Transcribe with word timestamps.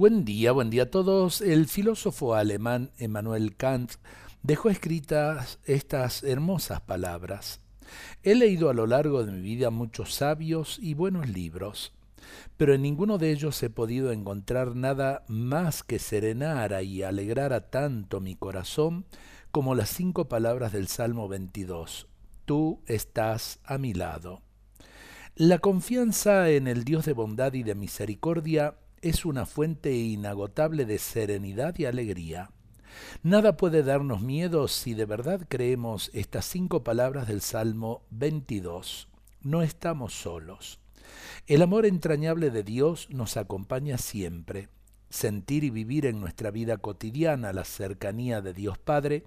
Buen 0.00 0.24
día, 0.24 0.52
buen 0.52 0.70
día 0.70 0.84
a 0.84 0.90
todos. 0.90 1.42
El 1.42 1.66
filósofo 1.66 2.34
alemán 2.34 2.90
Emmanuel 2.96 3.54
Kant 3.54 3.96
dejó 4.42 4.70
escritas 4.70 5.58
estas 5.66 6.22
hermosas 6.22 6.80
palabras. 6.80 7.60
He 8.22 8.34
leído 8.34 8.70
a 8.70 8.72
lo 8.72 8.86
largo 8.86 9.26
de 9.26 9.32
mi 9.32 9.42
vida 9.42 9.68
muchos 9.68 10.14
sabios 10.14 10.78
y 10.80 10.94
buenos 10.94 11.28
libros, 11.28 11.92
pero 12.56 12.72
en 12.72 12.80
ninguno 12.80 13.18
de 13.18 13.30
ellos 13.30 13.62
he 13.62 13.68
podido 13.68 14.10
encontrar 14.10 14.74
nada 14.74 15.22
más 15.28 15.82
que 15.82 15.98
serenara 15.98 16.82
y 16.82 17.02
alegrara 17.02 17.68
tanto 17.68 18.22
mi 18.22 18.36
corazón 18.36 19.04
como 19.50 19.74
las 19.74 19.90
cinco 19.90 20.30
palabras 20.30 20.72
del 20.72 20.88
Salmo 20.88 21.28
22. 21.28 22.08
Tú 22.46 22.80
estás 22.86 23.60
a 23.64 23.76
mi 23.76 23.92
lado. 23.92 24.40
La 25.34 25.58
confianza 25.58 26.48
en 26.48 26.68
el 26.68 26.84
Dios 26.84 27.04
de 27.04 27.12
bondad 27.12 27.52
y 27.52 27.64
de 27.64 27.74
misericordia 27.74 28.76
es 29.02 29.24
una 29.24 29.46
fuente 29.46 29.94
inagotable 29.94 30.84
de 30.84 30.98
serenidad 30.98 31.78
y 31.78 31.86
alegría. 31.86 32.50
Nada 33.22 33.56
puede 33.56 33.82
darnos 33.82 34.20
miedo 34.20 34.68
si 34.68 34.94
de 34.94 35.06
verdad 35.06 35.46
creemos 35.48 36.10
estas 36.12 36.44
cinco 36.44 36.84
palabras 36.84 37.28
del 37.28 37.40
Salmo 37.40 38.02
22. 38.10 39.08
No 39.42 39.62
estamos 39.62 40.12
solos. 40.12 40.80
El 41.46 41.62
amor 41.62 41.86
entrañable 41.86 42.50
de 42.50 42.62
Dios 42.62 43.08
nos 43.10 43.36
acompaña 43.36 43.96
siempre. 43.96 44.68
Sentir 45.08 45.64
y 45.64 45.70
vivir 45.70 46.06
en 46.06 46.20
nuestra 46.20 46.50
vida 46.50 46.76
cotidiana 46.76 47.52
la 47.52 47.64
cercanía 47.64 48.42
de 48.42 48.52
Dios 48.52 48.78
Padre 48.78 49.24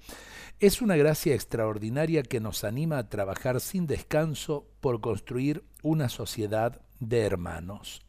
es 0.60 0.82
una 0.82 0.96
gracia 0.96 1.36
extraordinaria 1.36 2.24
que 2.24 2.40
nos 2.40 2.64
anima 2.64 3.00
a 3.00 3.10
trabajar 3.10 3.60
sin 3.60 3.86
descanso 3.86 4.66
por 4.80 5.02
construir 5.02 5.66
una 5.82 6.08
sociedad 6.08 6.80
de 7.00 7.22
hermanos. 7.22 8.06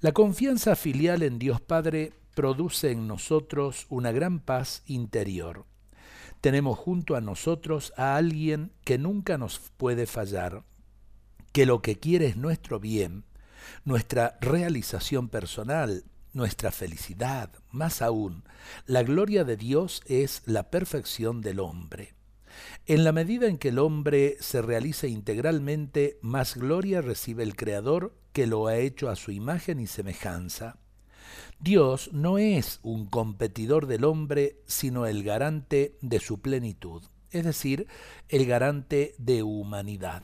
La 0.00 0.12
confianza 0.12 0.76
filial 0.76 1.24
en 1.24 1.40
Dios 1.40 1.60
Padre 1.60 2.12
produce 2.36 2.92
en 2.92 3.08
nosotros 3.08 3.86
una 3.88 4.12
gran 4.12 4.38
paz 4.38 4.84
interior. 4.86 5.64
Tenemos 6.40 6.78
junto 6.78 7.16
a 7.16 7.20
nosotros 7.20 7.92
a 7.96 8.14
alguien 8.14 8.70
que 8.84 8.96
nunca 8.96 9.38
nos 9.38 9.58
puede 9.76 10.06
fallar, 10.06 10.62
que 11.50 11.66
lo 11.66 11.82
que 11.82 11.98
quiere 11.98 12.26
es 12.26 12.36
nuestro 12.36 12.78
bien, 12.78 13.24
nuestra 13.84 14.38
realización 14.40 15.28
personal, 15.28 16.04
nuestra 16.32 16.70
felicidad, 16.70 17.50
más 17.72 18.00
aún, 18.00 18.44
la 18.86 19.02
gloria 19.02 19.42
de 19.42 19.56
Dios 19.56 20.02
es 20.06 20.42
la 20.46 20.70
perfección 20.70 21.40
del 21.40 21.58
hombre. 21.58 22.14
En 22.86 23.04
la 23.04 23.12
medida 23.12 23.46
en 23.46 23.58
que 23.58 23.68
el 23.68 23.78
hombre 23.78 24.36
se 24.40 24.62
realiza 24.62 25.06
integralmente, 25.06 26.18
más 26.22 26.56
gloria 26.56 27.00
recibe 27.00 27.42
el 27.42 27.56
Creador 27.56 28.14
que 28.32 28.46
lo 28.46 28.66
ha 28.66 28.76
hecho 28.76 29.08
a 29.08 29.16
su 29.16 29.30
imagen 29.30 29.80
y 29.80 29.86
semejanza. 29.86 30.78
Dios 31.60 32.10
no 32.12 32.38
es 32.38 32.78
un 32.82 33.06
competidor 33.06 33.86
del 33.86 34.04
hombre, 34.04 34.60
sino 34.66 35.06
el 35.06 35.24
garante 35.24 35.96
de 36.00 36.20
su 36.20 36.40
plenitud, 36.40 37.02
es 37.30 37.44
decir, 37.44 37.88
el 38.28 38.46
garante 38.46 39.14
de 39.18 39.42
humanidad. 39.42 40.22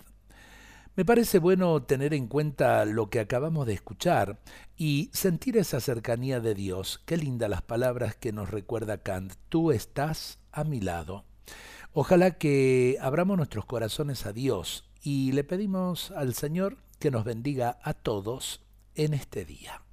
Me 0.97 1.05
parece 1.05 1.41
bueno 1.41 1.83
tener 1.83 2.15
en 2.15 2.29
cuenta 2.29 2.85
lo 2.85 3.11
que 3.11 3.19
acabamos 3.19 3.67
de 3.67 3.73
escuchar 3.73 4.39
y 4.77 5.11
sentir 5.13 5.57
esa 5.57 5.81
cercanía 5.81 6.39
de 6.39 6.55
Dios. 6.55 7.03
Qué 7.05 7.17
linda 7.17 7.49
las 7.49 7.63
palabras 7.63 8.15
que 8.15 8.31
nos 8.31 8.49
recuerda 8.49 8.99
Kant. 8.99 9.33
Tú 9.49 9.73
estás 9.73 10.39
a 10.53 10.63
mi 10.63 10.81
lado. 10.81 11.25
Ojalá 11.97 12.33
que 12.33 12.99
abramos 13.01 13.37
nuestros 13.37 13.67
corazones 13.67 14.27
a 14.27 14.33
Dios 14.33 14.91
y 15.01 15.31
le 15.31 15.45
pedimos 15.45 16.11
al 16.11 16.35
Señor 16.35 16.79
que 16.99 17.13
nos 17.13 17.23
bendiga 17.23 17.79
a 17.85 17.95
todos 17.95 18.65
en 18.97 19.15
este 19.15 19.45
día. 19.45 19.84